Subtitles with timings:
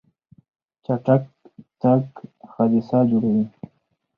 [0.85, 1.23] چټک
[1.81, 2.03] تګ
[2.51, 3.45] حادثه جوړوي.